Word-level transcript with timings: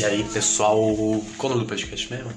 E 0.00 0.04
aí, 0.06 0.24
pessoal, 0.24 0.78
qual 1.36 1.52
o 1.52 1.56
nome 1.56 1.66
do 1.66 1.68
podcast 1.68 2.10
mesmo? 2.10 2.32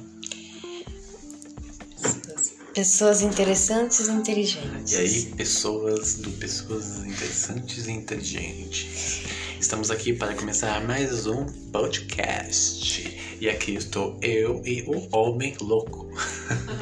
Pessoas 2.73 3.21
interessantes 3.21 4.09
e 4.09 4.11
inteligentes. 4.11 4.91
E 4.91 4.97
aí, 4.97 5.25
pessoas 5.37 6.15
do 6.15 6.29
Pessoas 6.31 7.05
Interessantes 7.05 7.87
e 7.87 7.91
Inteligentes. 7.93 9.21
Estamos 9.61 9.89
aqui 9.89 10.11
para 10.11 10.35
começar 10.35 10.85
mais 10.85 11.25
um 11.25 11.45
podcast. 11.71 13.37
E 13.39 13.47
aqui 13.47 13.75
estou 13.75 14.19
eu 14.21 14.61
e 14.65 14.81
o 14.81 15.07
Homem 15.15 15.55
Louco. 15.61 16.09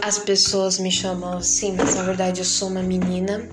As 0.01 0.17
pessoas 0.17 0.79
me 0.79 0.91
chamam 0.91 1.37
assim, 1.37 1.73
mas 1.73 1.93
na 1.93 2.01
verdade 2.01 2.41
eu 2.41 2.45
sou 2.45 2.69
uma 2.69 2.81
menina 2.81 3.47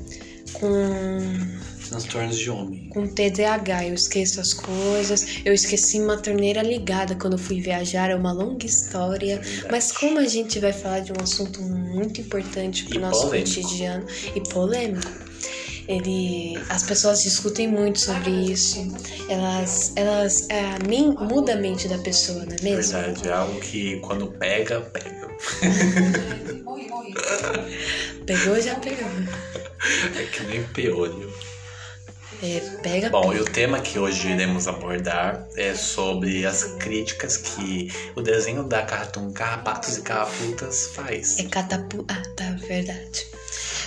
com 0.55 1.58
Transtornos 1.89 2.39
de 2.39 2.51
homem. 2.51 2.89
com 2.91 3.07
TDAH. 3.07 3.87
Eu 3.87 3.95
esqueço 3.95 4.41
as 4.41 4.53
coisas. 4.53 5.41
Eu 5.45 5.53
esqueci 5.55 6.01
uma 6.01 6.17
torneira 6.17 6.63
ligada 6.63 7.15
quando 7.15 7.35
eu 7.35 7.39
fui 7.39 7.61
viajar. 7.61 8.11
É 8.11 8.15
uma 8.15 8.33
longa 8.33 8.67
história. 8.67 9.41
Mas 9.71 9.91
como 9.93 10.19
a 10.19 10.27
gente 10.27 10.59
vai 10.59 10.73
falar 10.73 11.01
de 11.01 11.13
um 11.13 11.23
assunto 11.23 11.61
muito 11.63 12.21
importante 12.21 12.85
para 12.85 12.95
E 12.95 12.99
o 12.99 13.01
nosso 13.01 13.27
polêmico. 13.27 13.55
cotidiano 13.55 14.07
e 14.35 14.41
polêmico, 14.49 15.09
ele, 15.89 16.59
as 16.69 16.83
pessoas 16.83 17.23
discutem 17.23 17.67
muito 17.67 17.99
sobre 17.99 18.31
isso. 18.31 18.87
Elas, 19.29 19.93
elas, 19.97 20.47
mim 20.87 21.15
muda 21.19 21.55
a 21.55 21.57
mente 21.57 21.89
da 21.89 21.97
pessoa, 21.99 22.45
não 22.45 22.55
é 22.57 22.63
mesmo? 22.63 22.93
Verdade, 22.93 23.29
é 23.29 23.33
algo 23.33 23.59
que 23.61 23.99
quando 24.01 24.27
pega, 24.33 24.81
pega. 24.83 25.29
Pegou, 28.27 28.61
já 28.61 28.75
pegou. 28.75 29.09
É 30.17 30.23
que 30.25 30.43
nem 30.45 30.63
piolho. 30.65 31.33
É, 32.43 32.61
pega, 32.83 33.11
Bom, 33.11 33.33
e 33.33 33.41
o 33.41 33.45
tema 33.45 33.81
que 33.81 33.99
hoje 33.99 34.29
iremos 34.29 34.69
abordar 34.69 35.49
é 35.57 35.75
sobre 35.75 36.47
as 36.47 36.63
críticas 36.79 37.37
que 37.37 37.93
o 38.15 38.21
desenho 38.21 38.63
da 38.63 38.83
Cartoon 38.83 39.33
Carrapatos 39.33 39.99
e 39.99 40.03
Carraputas 40.03 40.91
faz. 40.95 41.39
É 41.41 41.45
catapu... 41.45 42.05
Ah, 42.09 42.23
tá, 42.37 42.57
verdade. 42.67 43.27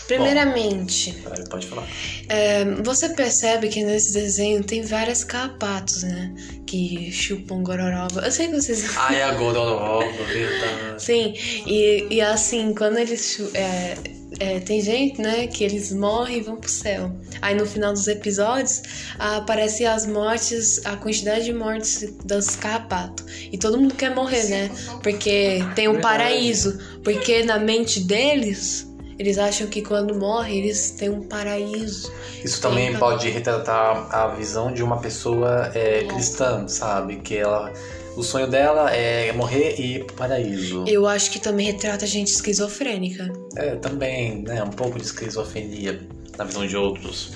Primeiramente, 0.08 1.12
Vai, 1.23 1.42
Pode 1.45 1.67
falar. 1.67 1.88
é, 2.28 2.66
você 2.84 3.09
percebe 3.09 3.70
que 3.70 3.81
nesse 3.84 4.12
desenho 4.12 4.62
tem 4.62 4.81
vários 4.81 5.23
carrapatos, 5.23 6.03
né? 6.03 6.34
Que 6.66 7.09
chupam 7.12 7.64
gororoba. 7.64 8.20
Eu 8.22 8.31
sei 8.31 8.47
que 8.47 8.56
vocês... 8.56 8.92
Ai, 8.97 9.22
a 9.22 9.31
Gororoba, 9.34 10.06
verdade. 10.25 11.02
Sim, 11.02 11.34
e, 11.66 12.08
e 12.09 12.22
assim, 12.22 12.73
quando 12.73 12.97
eles. 12.97 13.40
É, 13.53 13.95
é, 14.42 14.59
tem 14.59 14.81
gente, 14.81 15.22
né, 15.22 15.45
que 15.45 15.64
eles 15.64 15.92
morrem 15.92 16.39
e 16.39 16.42
vão 16.42 16.56
pro 16.56 16.70
céu. 16.70 17.11
Aí 17.42 17.53
no 17.53 17.66
final 17.66 17.94
dos 17.94 18.08
episódios 18.08 18.81
aparece 19.20 19.86
as 19.86 20.08
mortes, 20.08 20.84
a 20.86 20.95
quantidade 20.95 21.45
de 21.45 21.53
mortes 21.53 22.11
dos 22.25 22.56
carrapatos. 22.56 23.23
E 23.52 23.58
todo 23.58 23.78
mundo 23.80 23.94
quer 23.94 24.16
morrer, 24.16 24.45
né? 24.45 24.72
Porque 25.03 25.59
tem 25.75 25.88
um 25.88 26.02
paraíso. 26.02 26.80
Porque 27.03 27.44
na 27.44 27.59
mente 27.59 28.00
deles, 28.00 28.88
eles 29.19 29.38
acham 29.38 29.67
que 29.67 29.84
quando 29.84 30.16
morrem, 30.16 30.58
eles 30.58 30.92
têm 30.92 31.09
um 31.09 31.22
paraíso. 31.22 32.12
Isso 32.44 32.59
também 32.62 32.88
Então- 32.88 33.00
pode 33.00 33.30
retratar 33.30 34.08
a 34.12 34.28
visão 34.30 34.73
de 34.73 34.81
uma 34.81 35.00
pessoa 35.00 35.72
é, 35.75 36.03
cristã, 36.06 36.67
sabe? 36.67 37.17
Que 37.17 37.38
ela. 37.38 37.72
O 38.16 38.23
sonho 38.23 38.48
dela 38.48 38.92
é 38.92 39.31
morrer 39.31 39.76
e 39.80 39.95
ir 39.95 40.06
pro 40.06 40.16
paraíso. 40.16 40.84
Eu 40.88 41.08
acho 41.08 41.31
que 41.31 41.40
também 41.40 41.67
retrata 41.67 42.06
gente 42.06 42.28
esquizofrênica. 42.28 43.31
É, 43.56 43.76
também, 43.76 44.44
né? 44.44 44.62
Um 44.64 44.70
pouco 44.70 45.00
de 45.00 45.06
esquizofrenia 45.06 46.02
na 46.38 46.44
visão 46.44 46.68
de 46.68 46.76
outros. 46.76 47.31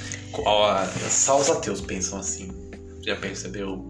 Só 1.09 1.39
os 1.39 1.49
ateus 1.49 1.79
pensam 1.81 2.19
assim. 2.19 2.51
Já 3.01 3.15
percebeu? 3.15 3.89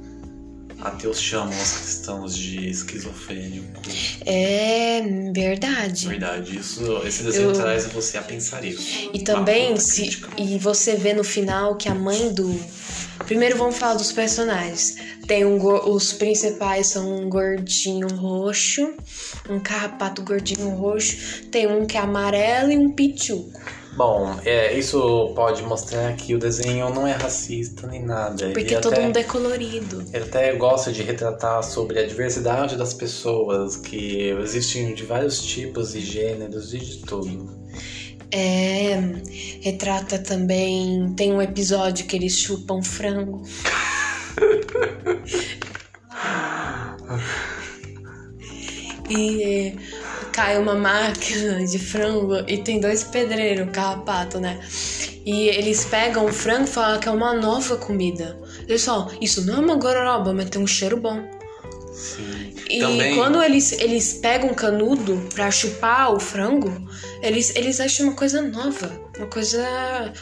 Ateus 0.81 1.19
chamam 1.19 1.49
os 1.59 1.71
cristãos 1.71 2.35
de 2.35 2.69
esquizofrênicos. 2.69 4.17
É 4.25 5.01
verdade. 5.33 6.07
Verdade, 6.07 6.59
isso, 6.59 7.01
esse 7.05 7.23
desenho 7.23 7.49
Eu- 7.49 7.53
traz 7.53 7.85
você 7.87 8.17
a 8.17 8.21
pensar 8.21 8.63
isso. 8.63 9.09
E 9.13 9.19
também, 9.23 9.75
se, 9.77 10.01
crítica. 10.01 10.29
e 10.37 10.57
você 10.57 10.95
vê 10.95 11.13
no 11.13 11.23
final 11.23 11.75
que 11.75 11.89
a 11.89 11.95
mãe 11.95 12.33
do. 12.33 12.59
Primeiro 13.25 13.57
vamos 13.57 13.77
falar 13.77 13.95
dos 13.95 14.11
personagens. 14.11 14.97
Tem 15.25 15.45
um, 15.45 15.57
os 15.89 16.13
principais 16.13 16.87
são 16.87 17.21
um 17.23 17.29
gordinho 17.29 18.07
roxo, 18.09 18.93
um 19.49 19.59
carrapato 19.59 20.21
gordinho 20.21 20.69
roxo, 20.69 21.43
tem 21.49 21.65
um 21.65 21.85
que 21.87 21.97
é 21.97 22.01
amarelo 22.01 22.71
e 22.71 22.77
um 22.77 22.91
pituco. 22.91 23.59
Bom, 23.95 24.37
é, 24.43 24.77
isso 24.77 25.31
pode 25.35 25.63
mostrar 25.63 26.13
que 26.15 26.35
o 26.35 26.39
desenho 26.39 26.89
não 26.89 27.07
é 27.07 27.13
racista 27.13 27.87
nem 27.87 28.03
nada. 28.03 28.49
Porque 28.49 28.73
ele 28.73 28.81
todo 28.81 28.93
até, 28.93 29.01
mundo 29.01 29.17
é 29.17 29.23
colorido. 29.23 30.05
Ele 30.13 30.23
até 30.23 30.53
gosta 30.55 30.91
de 30.91 31.01
retratar 31.01 31.63
sobre 31.63 31.99
a 31.99 32.05
diversidade 32.05 32.75
das 32.75 32.93
pessoas, 32.93 33.77
que 33.77 34.29
existem 34.41 34.93
de 34.93 35.05
vários 35.05 35.41
tipos 35.41 35.95
e 35.95 36.01
gêneros 36.01 36.73
e 36.73 36.79
de 36.79 36.97
tudo. 36.97 37.55
É, 38.31 38.99
retrata 39.61 40.19
também. 40.19 41.13
Tem 41.15 41.31
um 41.31 41.41
episódio 41.41 42.05
que 42.05 42.17
eles 42.17 42.37
chupam 42.37 42.81
frango. 42.81 43.43
E 49.07 49.43
é, 49.43 49.75
cai 50.35 50.57
uma 50.57 50.75
máquina 50.75 51.65
de 51.65 51.79
frango 51.79 52.35
e 52.45 52.57
tem 52.57 52.77
dois 52.81 53.05
pedreiros, 53.05 53.69
carrapato, 53.71 54.37
né? 54.37 54.59
E 55.25 55.47
eles 55.47 55.85
pegam 55.85 56.25
o 56.25 56.33
frango 56.33 56.65
e 56.65 56.67
falam 56.67 56.99
que 56.99 57.07
é 57.07 57.11
uma 57.11 57.33
nova 57.33 57.77
comida. 57.77 58.37
Eles 58.67 58.83
falam, 58.83 59.09
isso 59.21 59.45
não 59.45 59.55
é 59.55 59.59
uma 59.59 59.75
gororoba, 59.75 60.33
mas 60.33 60.49
tem 60.49 60.61
um 60.61 60.67
cheiro 60.67 60.97
bom. 60.97 61.23
Sim. 61.93 62.53
E 62.69 62.79
Também, 62.79 63.15
quando 63.15 63.41
eles, 63.43 63.71
eles 63.73 64.13
pegam 64.13 64.53
canudo 64.53 65.21
pra 65.33 65.51
chupar 65.51 66.13
o 66.13 66.19
frango, 66.19 66.71
eles, 67.21 67.55
eles 67.55 67.79
acham 67.79 68.07
uma 68.07 68.15
coisa 68.15 68.41
nova. 68.41 69.05
Uma 69.17 69.27
coisa. 69.27 69.63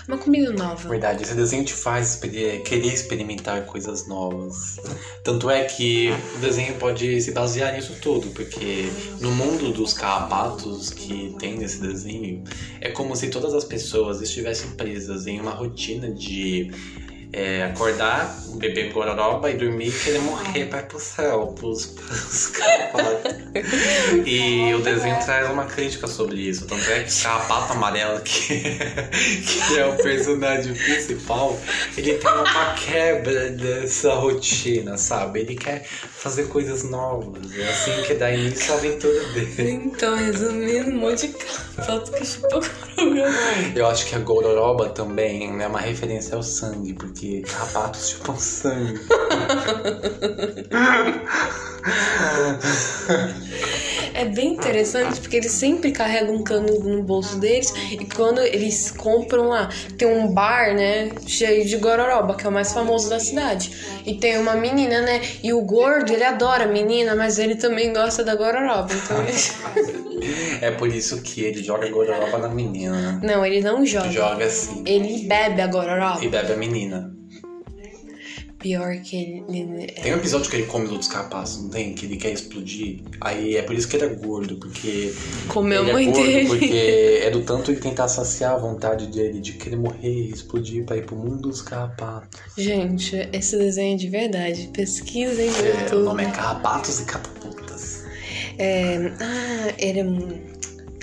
Uma 0.08 0.18
comida 0.18 0.52
nova. 0.52 0.90
verdade, 0.90 1.24
esse 1.24 1.34
desenho 1.34 1.64
te 1.64 1.74
faz 1.74 2.16
querer 2.16 2.94
experimentar 2.94 3.66
coisas 3.66 4.08
novas. 4.08 4.78
Tanto 5.24 5.50
é 5.50 5.64
que 5.64 6.09
o 6.36 6.40
desenho 6.40 6.76
pode 6.76 7.22
se 7.22 7.31
basear 7.31 7.74
nisso 7.74 7.96
tudo, 8.02 8.30
porque 8.31 8.90
no 9.20 9.31
mundo 9.31 9.72
dos 9.72 9.94
carrapatos 9.94 10.90
que 10.90 11.36
tem 11.40 11.58
nesse 11.58 11.80
desenho, 11.80 12.44
é 12.81 12.90
como 12.90 13.16
se 13.16 13.30
todas 13.30 13.54
as 13.54 13.64
pessoas 13.64 14.22
estivessem 14.22 14.72
presas 14.72 15.25
em 15.28 15.40
uma 15.40 15.52
rotina 15.52 16.12
de 16.12 16.72
é, 17.34 17.64
acordar, 17.64 18.40
beber 18.58 18.94
gororoba 18.94 19.50
e 19.50 19.56
dormir 19.56 19.88
e 19.88 19.92
querer 19.92 20.20
morrer 20.20 20.60
ir 20.60 20.68
pro 20.68 21.00
céu, 21.00 21.48
pros, 21.58 21.88
pros. 21.98 22.52
E 24.24 24.72
o 24.76 24.80
desenho 24.82 25.18
traz 25.26 25.50
uma 25.50 25.66
crítica 25.66 26.08
sobre 26.08 26.40
isso. 26.42 26.68
Tanto 26.68 26.88
é 26.92 27.04
que 27.04 27.12
o 27.12 27.24
carrapato 27.24 27.74
amarelo, 27.74 28.22
que, 28.22 28.62
que 28.62 29.78
é 29.80 29.86
o 29.86 29.96
personagem 29.98 30.76
principal, 30.76 31.60
ele 31.98 32.14
tem 32.14 32.32
uma 32.32 32.74
quebra 32.76 33.50
dessa 33.50 34.14
rotina, 34.14 34.96
sabe? 34.98 35.40
Ele 35.40 35.56
quer 35.56 35.84
fazer 35.84 36.48
coisas 36.50 36.84
novas. 36.84 37.58
É 37.58 37.68
assim 37.68 38.04
que 38.06 38.14
dá 38.14 38.32
início 38.32 38.74
à 38.74 38.78
aventura 38.78 39.24
dele. 39.30 39.72
Então, 39.72 40.16
resumindo, 40.16 40.92
um 40.92 41.00
monte 41.00 41.28
de 41.28 41.34
carrapato 41.34 42.12
que 42.12 42.24
gororoba. 42.42 42.94
Eu 43.76 43.88
acho 43.88 44.06
que 44.06 44.16
a 44.16 44.20
gororoba 44.20 44.90
também 44.90 45.62
é 45.62 45.68
uma 45.68 45.80
referência 45.80 46.36
ao 46.36 46.44
sangue, 46.44 46.94
porque 46.94 47.23
carrapatos 47.44 48.10
chupam 48.10 48.38
sangue. 48.38 49.00
É 54.13 54.25
bem 54.25 54.53
interessante 54.53 55.19
porque 55.19 55.38
eles 55.38 55.51
sempre 55.51 55.91
carregam 55.91 56.35
um 56.35 56.44
canudo 56.44 56.90
no 56.90 57.03
bolso 57.03 57.40
deles 57.40 57.74
e 57.91 58.06
quando 58.06 58.40
eles 58.41 58.91
compram 58.91 59.50
lá, 59.50 59.69
tem 59.98 60.07
um 60.07 60.33
bar, 60.33 60.74
né, 60.75 61.10
cheio 61.25 61.65
de 61.65 61.77
gororoba, 61.77 62.36
que 62.36 62.45
é 62.45 62.50
o 62.50 62.51
mais 62.51 62.71
famoso 62.71 63.10
da 63.10 63.19
cidade. 63.19 63.71
E 64.06 64.15
tem 64.15 64.38
uma 64.38 64.56
menina, 64.56 65.01
né, 65.01 65.21
e 65.42 65.54
o 65.54 65.62
gordo, 65.62 66.12
ele 66.12 66.24
adora 66.24 66.65
a 66.65 66.68
menina, 66.68 67.15
mas 67.15 67.39
ele 67.39 67.56
também 67.56 67.92
gosta 67.94 68.24
da 68.24 68.36
gororoba, 68.36 68.89
então 68.94 69.24
ele... 69.24 70.04
É 70.62 70.71
por 70.71 70.88
isso 70.88 71.21
que 71.21 71.44
ele 71.44 71.62
joga 71.62 71.89
gororoba 71.89 72.38
na 72.38 72.48
menina. 72.48 73.19
Não, 73.21 73.45
ele 73.45 73.59
não 73.59 73.86
joga. 73.86 74.09
Joga 74.09 74.45
assim. 74.45 74.81
Ele 74.86 75.27
bebe 75.27 75.62
a 75.62 75.68
gororoba. 75.68 76.24
E 76.24 76.30
bebe 76.30 76.54
a 76.54 76.56
menina. 76.56 77.13
Pior 78.63 78.95
que 79.01 79.15
ele... 79.15 79.44
ele- 79.60 79.88
Tem 79.92 80.13
um 80.13 80.18
episódio 80.18 80.50
que 80.50 80.56
ele 80.56 80.65
come 80.65 80.86
os 80.86 80.92
outros 80.92 81.12
carrapatos, 81.12 81.62
não 81.62 81.69
tem? 81.69 81.94
Que 81.94 82.06
ele 82.06 82.15
quer 82.18 82.31
explodir. 82.31 83.01
Aí 83.19 83.57
é 83.57 83.62
por 83.62 83.75
isso 83.75 83.88
que 83.88 83.98
ele 83.98 84.06
é 84.06 84.07
gordo, 84.15 84.56
porque. 84.57 85.13
Comeu 85.50 85.83
ele 85.83 85.92
mãe 85.92 86.04
é 86.10 86.12
gordo 86.12 86.24
dele. 86.25 86.48
porque 86.48 87.19
é 87.24 87.30
do 87.30 87.42
tanto 87.44 87.71
ele 87.71 87.80
tentar 87.81 88.07
saciar 88.07 88.54
a 88.54 88.57
vontade 88.57 89.07
dele 89.07 89.39
de 89.42 89.51
querer 89.54 89.75
morrer 89.75 90.10
e 90.10 90.30
explodir 90.31 90.86
pra 90.86 90.95
ir 90.98 91.06
pro 91.06 91.15
mundo 91.15 91.50
dos 91.50 91.62
carrapatos. 91.62 92.39
Gente, 92.57 93.15
esse 93.33 93.57
desenho 93.57 93.95
é 93.95 93.98
de 93.98 94.07
verdade. 94.10 94.69
Pesquisem 94.74 95.50
no 95.51 95.57
É, 95.57 95.95
o 95.95 96.00
nome 96.00 96.24
é 96.24 96.31
Carrapatos 96.31 97.01
e 97.01 97.06
Catapultas. 97.06 98.04
É... 98.57 98.95
Ah, 99.19 99.74
ele 99.77 100.00
é... 100.00 100.04
um- 100.06 100.42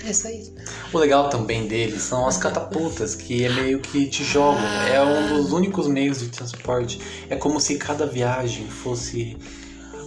É 0.03 0.13
só 0.13 0.29
isso. 0.29 0.51
O 0.93 0.97
legal 0.97 1.29
também 1.29 1.67
deles 1.67 2.01
são 2.03 2.27
as 2.27 2.37
catapultas, 2.37 3.15
que 3.15 3.45
é 3.45 3.49
meio 3.49 3.79
que 3.79 4.07
te 4.07 4.23
jogam. 4.25 4.61
É 4.91 5.01
um 5.01 5.27
dos 5.37 5.53
únicos 5.53 5.87
meios 5.87 6.19
de 6.19 6.27
transporte. 6.27 6.99
É 7.29 7.35
como 7.35 7.59
se 7.61 7.77
cada 7.77 8.05
viagem 8.05 8.67
fosse 8.67 9.37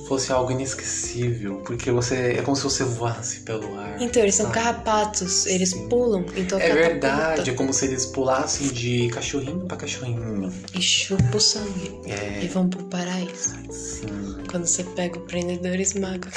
fosse 0.06 0.31
algo 0.31 0.52
inesquecível, 0.52 1.62
porque 1.64 1.90
você 1.90 2.34
é 2.38 2.42
como 2.42 2.54
se 2.54 2.62
você 2.62 2.84
voasse 2.84 3.40
pelo 3.40 3.75
ar. 3.78 3.96
Então, 3.98 4.20
eles 4.22 4.34
são 4.34 4.44
sabe? 4.44 4.54
carrapatos, 4.58 5.46
eles 5.46 5.70
Sim. 5.70 5.88
pulam, 5.88 6.26
então 6.36 6.60
É 6.60 6.75
verdade, 6.75 7.48
é 7.48 7.54
como 7.54 7.72
se 7.72 7.86
eles 7.86 8.04
pulassem 8.04 8.69
de 8.69 9.08
cachorrinho 9.08 9.60
pra 9.60 9.78
cachorrinho. 9.78 10.52
E 10.75 10.82
chupa 10.82 11.38
o 11.38 11.40
sangue. 11.40 11.98
E 12.06 12.10
É, 12.12 12.48
vão 12.52 12.69
pro 12.69 12.84
paraíso. 12.84 13.54
sim, 13.70 14.36
Quando 14.50 14.66
você 14.66 14.84
pega 14.84 15.16
o 15.19 15.22
prendedor, 15.22 15.76
esmaga. 15.81 16.28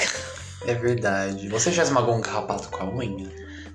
é 0.66 0.72
verdade. 0.74 1.48
Você 1.50 1.70
já 1.70 1.82
esmagou 1.82 2.14
um 2.16 2.22
carrapato 2.22 2.70
com 2.70 2.82
a 2.82 2.88
unha? 2.90 3.28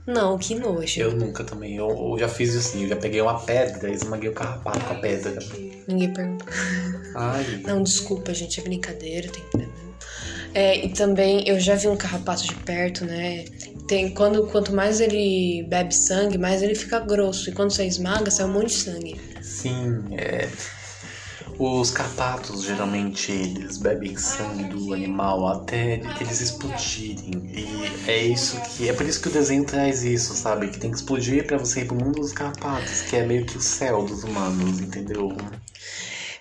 Não, 0.05 0.37
que 0.37 0.53
nojo. 0.55 0.99
Eu 0.99 1.13
nunca 1.13 1.43
também. 1.43 1.77
Eu, 1.77 1.89
eu 1.89 2.17
já 2.19 2.27
fiz 2.27 2.55
assim, 2.55 2.83
eu 2.83 2.89
já 2.89 2.95
peguei 2.95 3.21
uma 3.21 3.39
pedra 3.39 3.89
e 3.89 3.93
esmaguei 3.93 4.29
o 4.29 4.33
carrapato 4.33 4.79
com 4.81 4.93
a 4.93 4.99
pedra. 4.99 5.39
Ninguém 5.87 6.13
pergunta. 6.13 6.45
Ai, 7.15 7.61
Não, 7.65 7.81
desculpa, 7.81 8.33
gente, 8.33 8.59
é 8.59 8.63
brincadeira, 8.63 9.29
tem 9.29 9.43
problema. 9.43 9.73
É, 10.53 10.85
e 10.85 10.89
também 10.89 11.47
eu 11.47 11.59
já 11.59 11.75
vi 11.75 11.87
um 11.87 11.95
carrapato 11.95 12.43
de 12.43 12.53
perto, 12.55 13.05
né? 13.05 13.45
Tem, 13.87 14.13
quando, 14.13 14.45
quanto 14.47 14.73
mais 14.73 14.99
ele 15.01 15.63
bebe 15.67 15.95
sangue, 15.95 16.37
mais 16.37 16.61
ele 16.61 16.75
fica 16.75 16.99
grosso. 16.99 17.49
E 17.49 17.53
quando 17.53 17.71
você 17.71 17.85
esmaga, 17.85 18.29
sai 18.29 18.45
um 18.45 18.53
monte 18.53 18.67
de 18.67 18.73
sangue. 18.73 19.21
sim, 19.41 20.03
é. 20.11 20.47
Os 21.59 21.91
carrapatos, 21.91 22.63
geralmente, 22.63 23.31
eles 23.31 23.77
bebem 23.77 24.17
sangue 24.17 24.63
do 24.65 24.93
animal 24.93 25.47
até 25.47 26.01
eles 26.19 26.41
explodirem. 26.41 27.49
E 27.53 28.09
é 28.09 28.23
isso 28.23 28.59
que. 28.61 28.89
É 28.89 28.93
por 28.93 29.05
isso 29.05 29.21
que 29.21 29.27
o 29.27 29.31
desenho 29.31 29.63
traz 29.65 30.03
isso, 30.03 30.33
sabe? 30.33 30.69
Que 30.69 30.79
tem 30.79 30.89
que 30.89 30.97
explodir 30.97 31.45
pra 31.45 31.57
você 31.57 31.81
ir 31.81 31.85
pro 31.85 31.95
mundo 31.95 32.21
dos 32.21 32.33
carrapatos, 32.33 33.01
que 33.01 33.15
é 33.15 33.25
meio 33.25 33.45
que 33.45 33.57
o 33.57 33.61
céu 33.61 34.03
dos 34.03 34.23
humanos, 34.23 34.79
entendeu? 34.79 35.35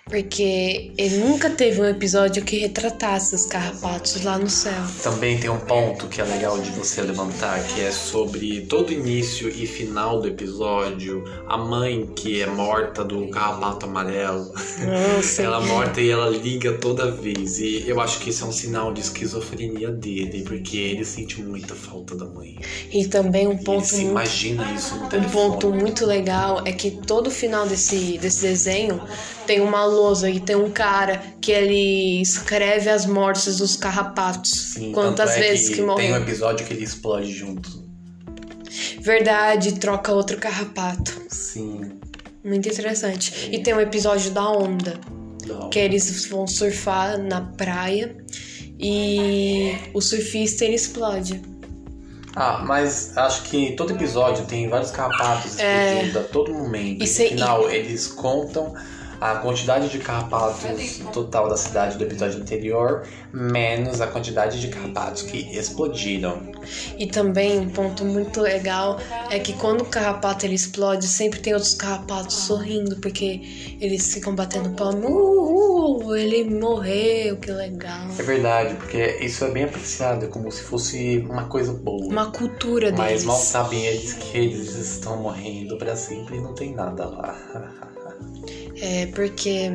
Porque 0.09 0.91
ele 0.97 1.17
nunca 1.19 1.49
teve 1.49 1.79
um 1.81 1.85
episódio 1.85 2.43
que 2.43 2.57
retratasse 2.59 3.33
os 3.33 3.45
carrapatos 3.45 4.21
lá 4.23 4.37
no 4.37 4.49
céu. 4.49 4.83
Também 5.01 5.39
tem 5.39 5.49
um 5.49 5.59
ponto 5.59 6.07
que 6.07 6.19
é 6.19 6.25
legal 6.25 6.59
de 6.59 6.69
você 6.71 7.01
levantar, 7.01 7.63
que 7.67 7.79
é 7.81 7.89
sobre 7.89 8.61
todo 8.67 8.91
início 8.91 9.47
e 9.49 9.65
final 9.65 10.21
do 10.21 10.27
episódio, 10.27 11.23
a 11.47 11.57
mãe 11.57 12.05
que 12.15 12.41
é 12.41 12.45
morta 12.45 13.03
do 13.03 13.27
carrapato 13.29 13.85
amarelo. 13.85 14.51
Nossa. 15.15 15.41
Ela 15.43 15.63
é 15.63 15.67
morta 15.67 16.01
e 16.01 16.09
ela 16.09 16.29
liga 16.29 16.73
toda 16.73 17.09
vez. 17.09 17.59
E 17.59 17.83
eu 17.87 17.99
acho 18.01 18.19
que 18.19 18.29
isso 18.29 18.43
é 18.43 18.47
um 18.47 18.51
sinal 18.51 18.93
de 18.93 19.01
esquizofrenia 19.01 19.89
dele, 19.89 20.43
porque 20.43 20.77
ele 20.77 21.05
sente 21.05 21.41
muita 21.41 21.73
falta 21.75 22.15
da 22.15 22.25
mãe. 22.25 22.57
E 22.91 23.07
também 23.07 23.47
um 23.47 23.53
Ele 23.53 23.63
ponto 23.63 23.85
se 23.85 23.95
muito 24.01 24.11
imagina 24.11 24.71
isso 24.73 24.95
no 24.95 25.05
Um 25.05 25.09
telefone. 25.09 25.31
ponto 25.51 25.69
muito 25.73 26.05
legal 26.05 26.61
é 26.65 26.71
que 26.73 26.91
todo 26.91 27.31
final 27.31 27.65
desse, 27.65 28.17
desse 28.17 28.41
desenho 28.41 29.01
tem 29.47 29.59
uma 29.61 29.85
e 30.29 30.39
tem 30.39 30.55
um 30.55 30.71
cara 30.71 31.21
que 31.41 31.51
ele 31.51 32.21
escreve 32.21 32.89
as 32.89 33.05
mortes 33.05 33.57
dos 33.57 33.75
carrapatos. 33.75 34.51
Sim, 34.73 34.91
quantas 34.91 35.31
é 35.31 35.39
vezes 35.39 35.69
que, 35.69 35.81
Tem 35.95 36.13
um 36.13 36.17
episódio 36.17 36.65
que 36.65 36.73
ele 36.73 36.83
explode 36.83 37.31
junto. 37.31 37.83
Verdade, 38.99 39.73
troca 39.79 40.13
outro 40.13 40.37
carrapato. 40.37 41.21
Sim. 41.29 41.99
Muito 42.43 42.67
interessante. 42.67 43.49
E 43.51 43.59
tem 43.59 43.73
um 43.73 43.79
episódio 43.79 44.31
da 44.31 44.49
onda, 44.49 44.99
que 45.71 45.79
eles 45.79 46.25
vão 46.27 46.47
surfar 46.47 47.17
na 47.17 47.41
praia 47.41 48.15
e 48.79 49.75
o 49.93 50.01
surfista 50.01 50.65
ele 50.65 50.75
explode. 50.75 51.41
Ah, 52.35 52.63
mas 52.65 53.15
acho 53.15 53.43
que 53.43 53.73
todo 53.73 53.93
episódio 53.93 54.45
tem 54.45 54.67
vários 54.67 54.89
carrapatos 54.89 55.59
É. 55.59 55.91
explodindo 55.93 56.19
a 56.19 56.23
todo 56.23 56.51
momento. 56.51 57.03
E 57.03 57.05
E 57.05 57.07
no 57.07 57.29
final, 57.29 57.69
eles 57.69 58.07
contam 58.07 58.73
a 59.23 59.35
quantidade 59.35 59.87
de 59.87 59.99
carrapatos 59.99 60.99
total 61.13 61.47
da 61.47 61.55
cidade 61.55 61.97
do 61.97 62.03
episódio 62.03 62.41
anterior, 62.41 63.07
menos 63.31 64.01
a 64.01 64.07
quantidade 64.07 64.59
de 64.59 64.67
carrapatos 64.67 65.21
que 65.21 65.57
explodiram. 65.57 66.41
E 66.97 67.07
também 67.07 67.57
um 67.57 67.69
ponto 67.69 68.03
muito 68.03 68.41
legal 68.41 68.99
é 69.29 69.39
que 69.39 69.53
quando 69.53 69.81
o 69.81 69.85
carrapato 69.85 70.45
ele 70.45 70.55
explode, 70.55 71.07
sempre 71.07 71.39
tem 71.39 71.53
outros 71.53 71.73
carrapatos 71.73 72.35
sorrindo, 72.35 72.97
porque 72.97 73.77
eles 73.79 74.13
ficam 74.13 74.35
batendo 74.35 74.71
palma. 74.71 75.09
Uh, 75.09 76.05
uh, 76.05 76.15
ele 76.17 76.43
morreu, 76.43 77.37
que 77.37 77.49
legal. 77.49 78.07
É 78.19 78.23
verdade, 78.23 78.75
porque 78.75 79.19
isso 79.21 79.45
é 79.45 79.51
bem 79.51 79.63
apreciado, 79.63 80.25
é 80.25 80.27
como 80.27 80.51
se 80.51 80.63
fosse 80.63 81.25
uma 81.29 81.45
coisa 81.45 81.71
boa. 81.71 82.07
Uma 82.07 82.29
cultura 82.29 82.91
Mas 82.91 83.07
deles. 83.07 83.23
mal 83.23 83.37
sabem 83.37 83.85
eles 83.85 84.11
que 84.11 84.37
eles 84.37 84.75
estão 84.75 85.21
morrendo 85.21 85.77
pra 85.77 85.95
sempre 85.95 86.35
e 86.35 86.41
não 86.41 86.53
tem 86.53 86.75
nada 86.75 87.05
lá. 87.05 87.37
É 88.81 89.07
porque. 89.07 89.69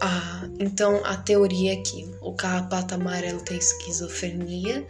Ah, 0.00 0.48
então 0.60 1.04
a 1.04 1.16
teoria 1.16 1.72
é 1.72 1.76
que 1.76 2.08
o 2.20 2.32
carrapato 2.32 2.94
amarelo 2.94 3.40
tem 3.40 3.58
esquizofrenia 3.58 4.86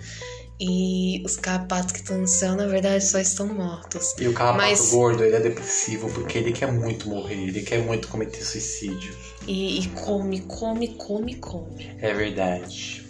e 0.61 1.23
os 1.25 1.37
carrapatos 1.37 1.93
que 1.93 2.01
estão 2.01 2.19
no 2.19 2.27
céu, 2.27 2.55
na 2.57 2.67
verdade, 2.67 3.03
só 3.05 3.19
estão 3.19 3.47
mortos. 3.47 4.15
E 4.19 4.29
o 4.29 4.35
carrapato 4.35 4.69
Mas- 4.69 4.91
gordo, 4.91 5.25
ele 5.25 5.37
é 5.37 5.41
depressivo 5.41 6.11
porque 6.11 6.37
ele 6.37 6.53
quer 6.53 6.71
muito 6.71 7.09
morrer, 7.09 7.37
ele 7.37 7.63
quer 7.63 7.83
muito 7.83 8.09
cometer 8.09 8.45
suicídio. 8.45 9.15
E, 9.47 9.81
e 9.81 9.87
come, 9.91 10.41
come, 10.43 10.89
come, 10.89 11.37
come. 11.37 11.91
É 12.03 12.13
verdade. 12.13 13.07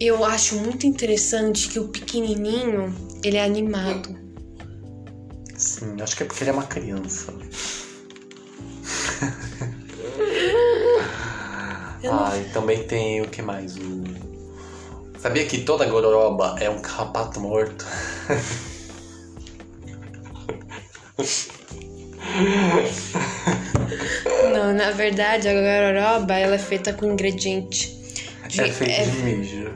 Eu 0.00 0.24
acho 0.24 0.56
muito 0.56 0.86
interessante 0.86 1.68
que 1.68 1.78
o 1.78 1.88
pequenininho, 1.88 2.94
ele 3.22 3.36
é 3.36 3.44
animado. 3.44 4.16
Sim, 5.56 5.96
acho 6.00 6.16
que 6.16 6.22
é 6.22 6.26
porque 6.26 6.42
ele 6.42 6.50
é 6.50 6.52
uma 6.52 6.66
criança. 6.66 7.32
Eu 12.02 12.12
não- 12.12 12.24
Ah, 12.26 12.36
e 12.38 12.44
também 12.52 12.82
tem 12.84 13.20
o 13.20 13.28
que 13.28 13.40
mais? 13.42 13.76
O... 13.76 14.02
Sabia 15.18 15.46
que 15.46 15.58
toda 15.62 15.86
gororoba 15.86 16.56
é 16.60 16.68
um 16.68 16.80
carrapato 16.80 17.38
morto? 17.40 17.86
Não, 24.52 24.72
na 24.74 24.90
verdade, 24.92 25.48
a 25.48 25.52
gororoba, 25.52 26.34
ela 26.34 26.54
é 26.54 26.58
feita 26.58 26.92
com 26.92 27.06
ingrediente. 27.12 27.96
de- 28.48 28.60
é 28.60 28.70
feito 28.72 28.90
é- 28.92 29.04
de 29.04 29.16
mijo. 29.22 29.70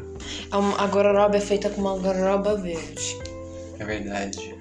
a, 0.50 0.84
a 0.84 0.86
gororoba 0.86 1.36
é 1.36 1.40
feita 1.40 1.70
com 1.70 1.80
uma 1.80 1.96
gororoba 1.98 2.56
verde. 2.56 3.16
É 3.78 3.84
verdade. 3.84 4.54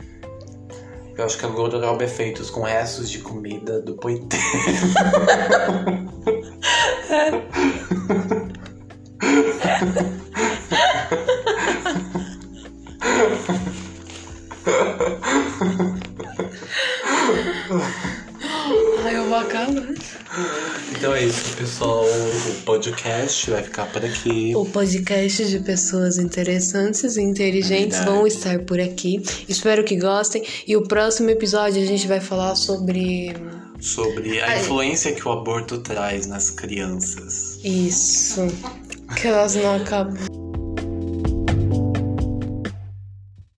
Eu 1.17 1.25
acho 1.25 1.37
que 1.37 1.45
a 1.45 1.49
gororoba 1.49 2.03
é 2.03 2.07
feita 2.07 2.43
com 2.45 2.61
restos 2.61 3.09
de 3.09 3.19
comida 3.19 3.79
do 3.81 3.95
poiteiro. 3.95 4.43
Ai, 19.03 19.15
eu 19.15 19.25
vou 19.29 19.37
acabar. 19.37 19.85
Então 20.91 21.13
é 21.15 21.23
isso, 21.23 21.55
pessoal. 21.55 22.03
O 22.03 22.61
podcast 22.65 23.49
vai 23.49 23.63
ficar 23.63 23.85
por 23.85 24.03
aqui. 24.03 24.53
O 24.53 24.65
podcast 24.65 25.45
de 25.45 25.59
pessoas 25.59 26.17
interessantes 26.17 27.15
e 27.15 27.21
inteligentes 27.21 27.99
Verdade. 27.99 28.17
vão 28.17 28.27
estar 28.27 28.59
por 28.59 28.79
aqui. 28.79 29.23
Espero 29.47 29.85
que 29.85 29.95
gostem. 29.95 30.43
E 30.67 30.75
o 30.75 30.83
próximo 30.83 31.29
episódio 31.29 31.81
a 31.81 31.85
gente 31.85 32.07
vai 32.07 32.19
falar 32.19 32.55
sobre 32.55 33.33
Sobre 33.79 34.41
a 34.41 34.47
Ai. 34.47 34.61
influência 34.61 35.13
que 35.13 35.27
o 35.27 35.31
aborto 35.31 35.77
traz 35.79 36.25
nas 36.27 36.49
crianças. 36.49 37.59
isso. 37.63 38.47
Que 39.15 39.27
elas 39.27 39.55
não 39.55 39.75
acabam. 39.75 40.34